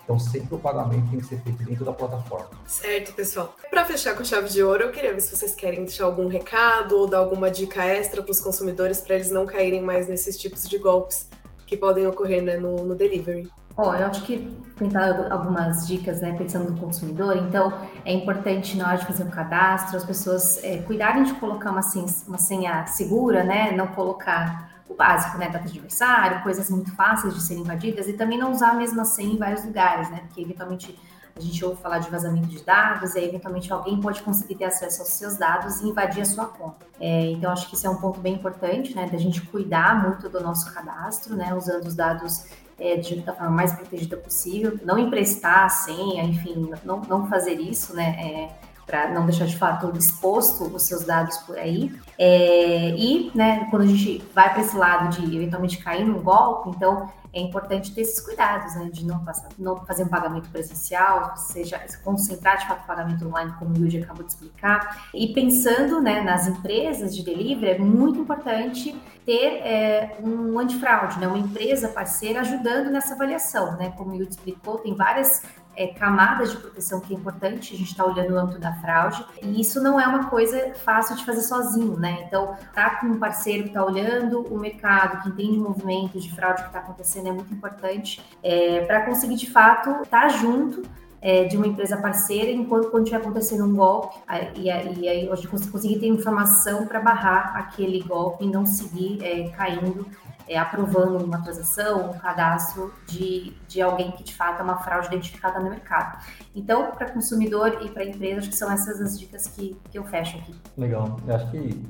Então, 0.07 0.17
sempre 0.17 0.55
o 0.55 0.57
pagamento 0.57 1.09
tem 1.09 1.19
que 1.19 1.25
ser 1.25 1.41
feito 1.41 1.61
dentro 1.65 1.83
da 1.83 1.91
plataforma. 1.91 2.47
Certo, 2.65 3.13
pessoal. 3.13 3.53
Para 3.69 3.83
fechar 3.83 4.15
com 4.15 4.23
chave 4.23 4.47
de 4.47 4.63
ouro, 4.63 4.83
eu 4.83 4.91
queria 4.93 5.13
ver 5.13 5.19
se 5.19 5.35
vocês 5.35 5.53
querem 5.53 5.83
deixar 5.83 6.05
algum 6.05 6.29
recado 6.29 6.97
ou 6.97 7.07
dar 7.07 7.17
alguma 7.17 7.51
dica 7.51 7.83
extra 7.83 8.23
para 8.23 8.31
os 8.31 8.39
consumidores 8.39 9.01
para 9.01 9.15
eles 9.15 9.29
não 9.29 9.45
caírem 9.45 9.81
mais 9.81 10.07
nesses 10.07 10.37
tipos 10.37 10.63
de 10.63 10.77
golpes 10.77 11.27
que 11.65 11.75
podem 11.75 12.07
ocorrer 12.07 12.41
né, 12.41 12.55
no, 12.55 12.85
no 12.85 12.95
delivery. 12.95 13.51
Bom, 13.75 13.93
eu 13.93 14.05
acho 14.07 14.23
que 14.23 14.49
tentar 14.77 15.29
algumas 15.29 15.85
dicas, 15.85 16.21
né, 16.21 16.33
pensando 16.37 16.71
no 16.71 16.79
consumidor. 16.79 17.35
Então, 17.35 17.73
é 18.05 18.13
importante 18.13 18.77
na 18.77 18.87
hora 18.87 18.97
de 18.99 19.05
fazer 19.05 19.23
o 19.23 19.29
cadastro, 19.29 19.97
as 19.97 20.05
pessoas 20.05 20.63
é, 20.63 20.77
cuidarem 20.77 21.23
de 21.23 21.33
colocar 21.33 21.71
uma 21.71 21.81
senha, 21.81 22.07
uma 22.25 22.37
senha 22.37 22.87
segura, 22.87 23.43
né, 23.43 23.73
não 23.73 23.87
colocar 23.87 24.76
o 24.89 24.93
básico, 24.93 25.37
né, 25.37 25.49
data 25.49 25.65
de 25.65 25.71
aniversário, 25.71 26.41
coisas 26.43 26.69
muito 26.69 26.95
fáceis 26.95 27.33
de 27.33 27.41
serem 27.41 27.63
invadidas 27.63 28.07
e 28.07 28.13
também 28.13 28.37
não 28.37 28.51
usar 28.51 28.71
a 28.71 28.73
mesma 28.73 29.03
senha 29.05 29.33
em 29.33 29.37
vários 29.37 29.65
lugares, 29.65 30.09
né, 30.09 30.21
porque 30.25 30.41
eventualmente 30.41 30.97
a 31.35 31.39
gente 31.39 31.63
ouve 31.63 31.79
falar 31.81 31.99
de 31.99 32.09
vazamento 32.09 32.47
de 32.47 32.63
dados 32.63 33.13
e 33.13 33.19
aí, 33.19 33.27
eventualmente 33.27 33.71
alguém 33.71 34.01
pode 34.01 34.23
conseguir 34.23 34.55
ter 34.55 34.65
acesso 34.65 35.01
aos 35.01 35.09
seus 35.09 35.37
dados 35.37 35.81
e 35.81 35.87
invadir 35.87 36.21
a 36.21 36.25
sua 36.25 36.45
conta. 36.45 36.85
É, 36.99 37.27
então, 37.27 37.51
acho 37.51 37.69
que 37.69 37.75
isso 37.75 37.85
é 37.85 37.89
um 37.89 37.97
ponto 37.97 38.19
bem 38.19 38.33
importante, 38.33 38.95
né, 38.95 39.07
da 39.07 39.17
gente 39.17 39.41
cuidar 39.41 40.01
muito 40.01 40.29
do 40.29 40.41
nosso 40.41 40.73
cadastro, 40.73 41.35
né, 41.35 41.53
usando 41.53 41.85
os 41.85 41.95
dados 41.95 42.45
é, 42.79 42.95
de, 42.95 43.21
da 43.21 43.33
forma 43.33 43.51
mais 43.51 43.71
protegida 43.71 44.17
possível, 44.17 44.79
não 44.83 44.97
emprestar 44.97 45.65
a 45.65 45.69
senha, 45.69 46.23
enfim, 46.23 46.71
não, 46.83 47.01
não 47.01 47.27
fazer 47.27 47.59
isso, 47.59 47.95
né, 47.95 48.15
é, 48.19 48.66
para 48.87 49.09
não 49.09 49.25
deixar 49.25 49.45
de 49.45 49.57
fato 49.57 49.91
exposto 49.97 50.63
os 50.63 50.83
seus 50.83 51.03
dados 51.03 51.37
por 51.39 51.59
aí. 51.59 51.93
É, 52.17 52.95
e, 52.97 53.29
né, 53.35 53.67
quando 53.69 53.83
a 53.83 53.87
gente 53.87 54.23
vai 54.33 54.51
para 54.51 54.61
esse 54.61 54.75
lado 54.75 55.09
de 55.09 55.35
eventualmente 55.35 55.77
cair 55.77 56.05
num 56.05 56.21
golpe, 56.21 56.69
então 56.69 57.11
é 57.33 57.41
importante 57.41 57.93
ter 57.93 58.01
esses 58.01 58.19
cuidados, 58.21 58.73
né, 58.75 58.89
de 58.91 59.05
não, 59.05 59.23
passar, 59.23 59.49
não 59.59 59.75
fazer 59.85 60.03
um 60.03 60.07
pagamento 60.07 60.49
presencial, 60.49 61.35
seja 61.35 61.79
se 61.85 62.01
concentrar 62.01 62.57
de 62.57 62.67
fato 62.67 62.83
o 62.83 62.87
pagamento 62.87 63.27
online, 63.27 63.53
como 63.59 63.75
o 63.75 63.77
Yudi 63.77 64.01
acabou 64.01 64.23
de 64.23 64.31
explicar. 64.31 65.09
E 65.13 65.33
pensando, 65.33 66.01
né, 66.01 66.21
nas 66.21 66.47
empresas 66.47 67.15
de 67.15 67.23
delivery, 67.23 67.73
é 67.73 67.77
muito 67.77 68.21
importante 68.21 68.99
ter 69.25 69.61
é, 69.63 70.17
um 70.23 70.57
antifraude, 70.57 71.19
né, 71.19 71.27
uma 71.27 71.37
empresa 71.37 71.89
parceira 71.89 72.39
ajudando 72.39 72.89
nessa 72.89 73.13
avaliação, 73.13 73.75
né, 73.75 73.93
como 73.97 74.11
o 74.11 74.15
Yudi 74.15 74.31
explicou, 74.31 74.79
tem 74.79 74.95
várias 74.95 75.43
é, 75.77 75.87
camadas 75.87 76.51
de 76.51 76.57
proteção 76.57 76.99
que 76.99 77.13
é 77.13 77.17
importante, 77.17 77.73
a 77.73 77.77
gente 77.77 77.91
está 77.91 78.03
olhando 78.03 78.33
o 78.33 78.37
âmbito 78.37 78.59
da 78.59 78.73
fraude, 78.73 79.23
e 79.43 79.61
isso 79.61 79.81
não 79.81 79.99
é 79.99 80.07
uma 80.07 80.25
coisa 80.25 80.73
fácil 80.83 81.15
de 81.15 81.23
fazer 81.23 81.41
sozinho, 81.41 81.95
né? 81.97 82.23
Então, 82.27 82.55
tá 82.73 82.95
com 82.99 83.07
um 83.07 83.19
parceiro 83.19 83.63
que 83.63 83.69
está 83.69 83.85
olhando 83.85 84.41
o 84.41 84.57
mercado, 84.57 85.21
que 85.21 85.29
entende 85.29 85.59
o 85.59 85.61
movimento 85.61 86.19
de 86.19 86.33
fraude 86.33 86.63
que 86.63 86.69
está 86.69 86.79
acontecendo, 86.79 87.27
é 87.27 87.31
muito 87.31 87.53
importante 87.53 88.19
é, 88.41 88.81
para 88.85 89.05
conseguir, 89.05 89.35
de 89.35 89.49
fato, 89.49 90.01
estar 90.01 90.21
tá 90.21 90.27
junto 90.29 90.81
é, 91.21 91.45
de 91.45 91.57
uma 91.57 91.67
empresa 91.67 91.97
parceira, 91.97 92.51
enquanto 92.51 92.89
quando 92.89 93.03
estiver 93.03 93.21
acontecendo 93.21 93.65
um 93.65 93.75
golpe, 93.75 94.15
e, 94.55 94.69
aí 94.69 95.29
hoje 95.29 95.47
conseguir 95.47 95.99
ter 95.99 96.07
informação 96.07 96.87
para 96.87 96.99
barrar 96.99 97.55
aquele 97.55 98.01
golpe 98.01 98.45
e 98.45 98.47
não 98.47 98.65
seguir 98.65 99.23
é, 99.23 99.49
caindo 99.49 100.07
é, 100.47 100.57
aprovando 100.57 101.23
uma 101.23 101.41
transação, 101.41 102.11
um 102.11 102.17
cadastro 102.17 102.93
de, 103.07 103.53
de 103.67 103.81
alguém 103.81 104.11
que 104.11 104.23
de 104.23 104.33
fato 104.33 104.59
é 104.59 104.63
uma 104.63 104.77
fraude 104.77 105.07
identificada 105.07 105.59
no 105.59 105.69
mercado. 105.69 106.23
Então, 106.55 106.91
para 106.91 107.11
consumidor 107.11 107.79
e 107.81 107.89
para 107.89 108.05
empresa, 108.05 108.39
acho 108.39 108.49
que 108.49 108.55
são 108.55 108.71
essas 108.71 109.01
as 109.01 109.19
dicas 109.19 109.47
que, 109.47 109.77
que 109.91 109.97
eu 109.97 110.03
fecho 110.05 110.37
aqui. 110.37 110.55
Legal. 110.77 111.17
Eu 111.27 111.35
acho 111.35 111.51
que 111.51 111.85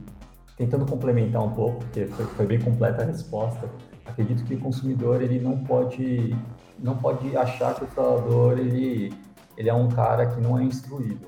tentando 0.57 0.85
complementar 0.85 1.43
um 1.43 1.51
pouco, 1.51 1.79
porque 1.79 2.07
foi, 2.07 2.25
foi 2.25 2.45
bem 2.47 2.59
completa 2.59 3.03
a 3.03 3.05
resposta, 3.05 3.69
acredito 4.05 4.43
que 4.43 4.55
o 4.55 4.59
consumidor 4.59 5.21
ele 5.21 5.39
não 5.39 5.63
pode 5.63 6.35
não 6.79 6.95
pode 6.95 7.35
achar 7.35 7.73
que 7.73 7.83
o 7.83 7.87
fraudador 7.87 8.59
ele, 8.59 9.13
ele 9.55 9.69
é 9.69 9.73
um 9.73 9.87
cara 9.89 10.27
que 10.27 10.39
não 10.39 10.57
é 10.57 10.63
instruído. 10.63 11.25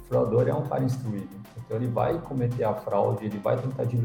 O 0.00 0.04
fraudador 0.04 0.48
é 0.48 0.54
um 0.54 0.62
cara 0.62 0.84
instruído. 0.84 1.39
Então 1.56 1.76
ele 1.76 1.88
vai 1.88 2.18
cometer 2.18 2.64
a 2.64 2.74
fraude, 2.74 3.26
ele 3.26 3.38
vai 3.38 3.56
tentar 3.56 3.86
te 3.86 3.98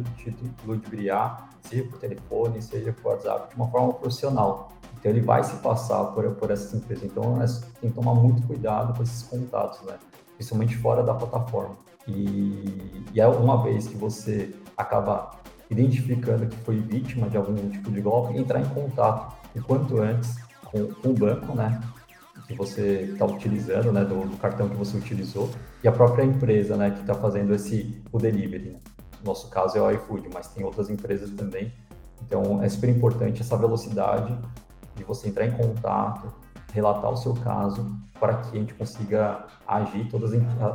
ludibriar, 0.66 1.50
seja 1.62 1.84
por 1.84 2.00
telefone, 2.00 2.62
seja 2.62 2.94
por 2.94 3.14
WhatsApp, 3.14 3.50
de 3.50 3.56
uma 3.56 3.68
forma 3.70 3.94
profissional. 3.94 4.70
Então 4.98 5.12
ele 5.12 5.22
vai 5.22 5.44
se 5.44 5.56
passar 5.58 6.04
por, 6.06 6.30
por 6.36 6.52
essas 6.52 6.74
empresas. 6.74 7.04
Então 7.06 7.36
nós 7.36 7.60
tem 7.82 7.90
que 7.90 7.96
tomar 7.96 8.14
muito 8.14 8.46
cuidado 8.48 8.96
com 8.96 9.04
esses 9.04 9.24
contatos, 9.24 9.82
né? 9.82 9.98
Principalmente 10.36 10.76
fora 10.78 11.04
da 11.04 11.14
plataforma. 11.14 11.76
E, 12.08 13.04
e 13.14 13.20
é 13.20 13.28
uma 13.28 13.62
vez 13.64 13.88
que 13.88 13.96
você 13.96 14.54
acaba 14.78 15.32
identificando 15.70 16.48
que 16.48 16.58
foi 16.58 16.80
vítima 16.80 17.30
de 17.30 17.38
algum 17.38 17.70
tipo 17.70 17.92
de 17.92 18.02
golpe, 18.02 18.38
entrar 18.38 18.62
em 18.62 18.70
contato 18.70 19.36
o 19.56 19.64
quanto 19.64 20.00
antes 20.00 20.36
com, 20.66 20.88
com 20.88 21.10
o 21.10 21.14
banco, 21.14 21.56
né? 21.56 21.82
Que 22.48 22.54
você 22.54 23.10
está 23.12 23.26
utilizando, 23.26 23.92
né, 23.92 24.04
do, 24.04 24.28
do, 24.28 24.38
cartão 24.38 24.70
que 24.70 24.76
você 24.76 24.98
utilizou, 24.98 25.50
e 25.84 25.88
a 25.88 25.92
própria 25.92 26.24
empresa, 26.24 26.78
né, 26.78 26.92
que 26.92 27.02
está 27.02 27.14
fazendo 27.16 27.54
esse 27.54 28.02
o 28.12 28.20
delivery. 28.20 28.70
Né? 28.72 28.80
No 29.22 29.32
nosso 29.32 29.50
caso 29.50 29.78
é 29.78 29.82
o 29.82 29.92
iFood, 29.92 30.30
mas 30.34 30.48
tem 30.48 30.64
outras 30.64 30.90
empresas 30.90 31.32
também. 31.32 31.74
Então 32.22 32.62
é 32.64 32.70
super 32.70 32.90
importante 32.90 33.42
essa 33.42 33.58
velocidade 33.58 34.38
de 34.96 35.04
você 35.04 35.28
entrar 35.28 35.46
em 35.46 35.52
contato, 35.52 36.34
relatar 36.72 37.12
o 37.12 37.18
seu 37.18 37.34
caso, 37.34 37.96
para 38.20 38.36
que 38.36 38.58
a 38.58 38.60
gente 38.60 38.74
consiga 38.74 39.46
agir, 39.68 40.08
todas, 40.10 40.32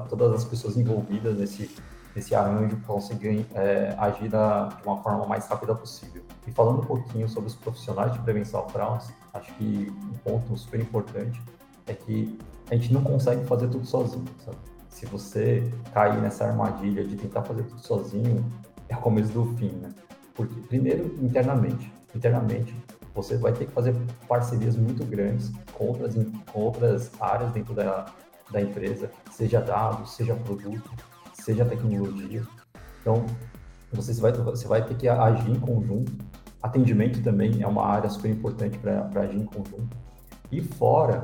todas 0.09 0.35
as 0.35 0.45
pessoas 0.45 0.77
envolvidas 0.77 1.39
nesse, 1.39 1.71
nesse 2.15 2.35
arranjo 2.35 2.77
consigam 2.87 3.45
é, 3.55 3.95
agir 3.99 4.29
da, 4.29 4.67
de 4.67 4.87
uma 4.87 4.99
forma 5.03 5.27
mais 5.27 5.47
rápida 5.47 5.75
possível. 5.75 6.23
E 6.47 6.53
falando 6.53 6.81
um 6.81 6.85
pouquinho 6.85 7.29
sobre 7.29 7.49
os 7.49 7.55
profissionais 7.55 8.12
de 8.12 8.19
prevenção 8.19 8.61
a 8.61 8.69
fraudes, 8.69 9.11
acho 9.33 9.53
que 9.55 9.93
um 10.12 10.19
ponto 10.19 10.57
super 10.57 10.81
importante 10.81 11.41
é 11.87 11.94
que 11.94 12.38
a 12.70 12.75
gente 12.75 12.92
não 12.92 13.02
consegue 13.02 13.44
fazer 13.46 13.68
tudo 13.68 13.87
sozinho, 13.87 14.25
sabe? 14.44 14.56
Se 14.88 15.06
você 15.06 15.72
cair 15.92 16.20
nessa 16.20 16.46
armadilha 16.46 17.04
de 17.04 17.16
tentar 17.16 17.42
fazer 17.42 17.62
tudo 17.64 17.80
sozinho, 17.80 18.44
é 18.88 18.96
o 18.96 19.00
começo 19.00 19.32
do 19.32 19.44
fim, 19.56 19.70
né? 19.70 19.90
Porque, 20.34 20.60
primeiro, 20.62 21.16
internamente. 21.22 21.92
Internamente, 22.14 22.75
você 23.14 23.37
vai 23.37 23.52
ter 23.52 23.66
que 23.66 23.72
fazer 23.72 23.94
parcerias 24.28 24.76
muito 24.76 25.04
grandes 25.04 25.52
com 25.72 25.87
outras, 25.87 26.14
com 26.52 26.60
outras 26.60 27.10
áreas 27.20 27.52
dentro 27.52 27.75
da, 27.75 28.06
da 28.50 28.60
empresa, 28.60 29.10
seja 29.30 29.60
dados, 29.60 30.12
seja 30.14 30.34
produto, 30.34 30.90
seja 31.32 31.64
tecnologia. 31.64 32.42
Então, 33.00 33.25
você 33.92 34.12
vai, 34.20 34.32
você 34.32 34.68
vai 34.68 34.84
ter 34.84 34.96
que 34.96 35.08
agir 35.08 35.50
em 35.50 35.58
conjunto. 35.58 36.12
Atendimento 36.62 37.22
também 37.22 37.62
é 37.62 37.66
uma 37.66 37.87
área 37.87 38.08
super 38.10 38.30
importante 38.30 38.78
para 38.78 39.08
agir 39.20 39.38
em 39.38 39.46
conjunto. 39.46 39.96
E 40.52 40.60
fora, 40.60 41.22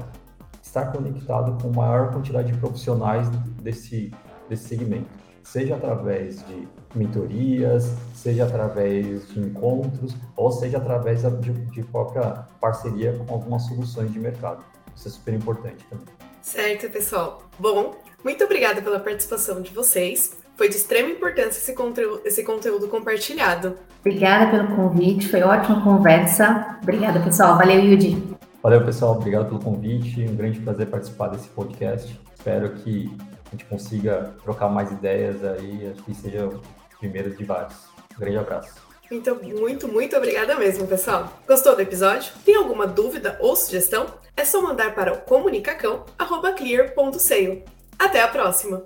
estar 0.76 0.92
conectado 0.92 1.56
com 1.60 1.68
a 1.68 1.72
maior 1.72 2.12
quantidade 2.12 2.52
de 2.52 2.58
profissionais 2.58 3.28
desse, 3.62 4.12
desse 4.48 4.68
segmento, 4.68 5.08
seja 5.42 5.76
através 5.76 6.46
de 6.46 6.68
mentorias, 6.94 7.94
seja 8.14 8.44
através 8.44 9.28
de 9.28 9.40
encontros, 9.40 10.14
ou 10.36 10.52
seja 10.52 10.78
através 10.78 11.22
de, 11.22 11.52
de 11.52 11.82
própria 11.84 12.46
parceria 12.60 13.12
com 13.12 13.34
algumas 13.34 13.62
soluções 13.62 14.12
de 14.12 14.18
mercado. 14.18 14.62
Isso 14.94 15.08
é 15.08 15.10
super 15.10 15.34
importante 15.34 15.84
também. 15.88 16.06
Certo, 16.42 16.90
pessoal. 16.90 17.42
Bom, 17.58 17.94
muito 18.24 18.44
obrigada 18.44 18.80
pela 18.82 19.00
participação 19.00 19.60
de 19.60 19.72
vocês. 19.72 20.36
Foi 20.56 20.68
de 20.68 20.76
extrema 20.76 21.10
importância 21.10 21.58
esse 21.58 21.74
conteúdo, 21.74 22.22
esse 22.24 22.42
conteúdo 22.42 22.88
compartilhado. 22.88 23.76
Obrigada 24.00 24.50
pelo 24.50 24.74
convite, 24.74 25.28
foi 25.28 25.42
ótima 25.42 25.82
conversa. 25.82 26.78
Obrigada, 26.82 27.20
pessoal. 27.20 27.58
Valeu, 27.58 27.80
Yudi. 27.80 28.35
Valeu, 28.66 28.84
pessoal. 28.84 29.12
Obrigado 29.12 29.46
pelo 29.46 29.60
convite. 29.60 30.22
Um 30.22 30.34
grande 30.34 30.58
prazer 30.58 30.88
participar 30.88 31.28
desse 31.28 31.46
podcast. 31.46 32.20
Espero 32.36 32.70
que 32.70 33.08
a 33.46 33.50
gente 33.52 33.64
consiga 33.66 34.34
trocar 34.42 34.68
mais 34.68 34.90
ideias 34.90 35.44
aí. 35.44 35.92
Acho 35.92 36.02
que 36.02 36.12
seja 36.12 36.48
o 36.48 36.60
primeiro 36.98 37.30
de 37.30 37.44
vários. 37.44 37.76
Um 38.16 38.18
grande 38.18 38.38
abraço. 38.38 38.74
Então, 39.08 39.38
muito, 39.40 39.86
muito 39.86 40.16
obrigada 40.16 40.56
mesmo, 40.56 40.84
pessoal. 40.84 41.32
Gostou 41.46 41.76
do 41.76 41.82
episódio? 41.82 42.32
Tem 42.44 42.56
alguma 42.56 42.88
dúvida 42.88 43.38
ou 43.40 43.54
sugestão? 43.54 44.06
É 44.36 44.44
só 44.44 44.60
mandar 44.60 44.96
para 44.96 45.12
o 45.12 45.18
comunicacão.clear.sale. 45.18 47.64
Até 47.96 48.20
a 48.20 48.26
próxima! 48.26 48.82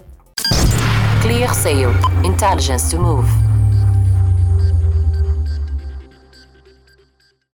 Clear 1.22 1.54
Sale. 1.54 1.94
Intelligence 2.22 2.90
to 2.90 3.00
move. 3.00 3.49